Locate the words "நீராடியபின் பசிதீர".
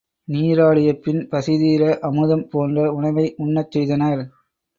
0.27-1.91